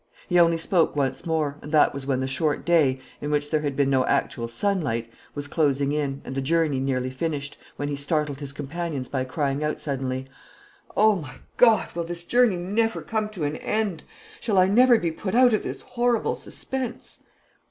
[0.27, 3.61] He only spoke once more, and that was when the short day, in which there
[3.61, 7.95] had been no actual daylight, was closing in, and the journey nearly finished, when he
[7.95, 10.25] startled his companions by crying out suddenly,
[10.97, 11.93] "O my God!
[11.93, 14.03] will this journey never come to an end?
[14.39, 17.19] Shall I never be put out of this horrible suspense?"